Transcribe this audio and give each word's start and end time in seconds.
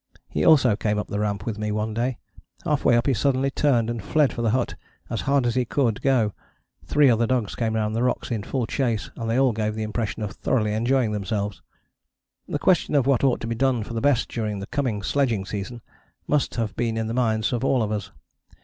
He 0.27 0.43
also 0.43 0.75
came 0.75 0.97
up 0.97 1.09
the 1.09 1.19
Ramp 1.19 1.45
with 1.45 1.59
me 1.59 1.71
one 1.71 1.93
day: 1.93 2.17
half 2.65 2.83
way 2.83 2.97
up 2.97 3.05
he 3.05 3.13
suddenly 3.13 3.51
turned 3.51 3.87
and 3.87 4.03
fled 4.03 4.33
for 4.33 4.41
the 4.41 4.49
hut 4.49 4.73
as 5.11 5.21
hard 5.29 5.45
as 5.45 5.53
he 5.53 5.63
could 5.63 6.01
go: 6.01 6.33
three 6.83 7.07
other 7.07 7.27
dogs 7.27 7.53
came 7.53 7.75
round 7.75 7.95
the 7.95 8.01
rocks 8.01 8.31
in 8.31 8.41
full 8.41 8.65
chase, 8.65 9.11
and 9.15 9.29
they 9.29 9.37
all 9.37 9.51
gave 9.51 9.75
the 9.75 9.83
impression 9.83 10.23
of 10.23 10.31
thoroughly 10.31 10.73
enjoying 10.73 11.11
themselves. 11.11 11.61
The 12.47 12.57
question 12.57 12.95
of 12.95 13.05
what 13.05 13.23
ought 13.23 13.41
to 13.41 13.47
be 13.47 13.53
done 13.53 13.83
for 13.83 13.93
the 13.93 14.01
best 14.01 14.27
during 14.27 14.57
the 14.57 14.65
coming 14.65 15.03
sledging 15.03 15.45
season 15.45 15.83
must 16.25 16.55
have 16.55 16.75
been 16.75 16.97
in 16.97 17.05
the 17.05 17.13
minds 17.13 17.53
of 17.53 17.63
all 17.63 17.83
of 17.83 17.91
us. 17.91 18.11